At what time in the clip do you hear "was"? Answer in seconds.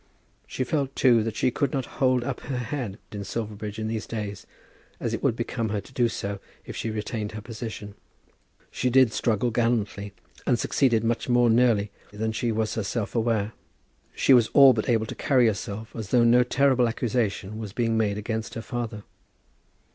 12.51-12.73, 14.33-14.47, 17.59-17.71